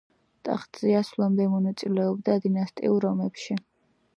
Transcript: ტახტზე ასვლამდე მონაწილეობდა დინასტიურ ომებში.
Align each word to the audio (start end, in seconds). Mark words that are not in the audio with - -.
ტახტზე 0.47 0.95
ასვლამდე 0.99 1.45
მონაწილეობდა 1.51 2.39
დინასტიურ 2.47 3.07
ომებში. 3.11 3.63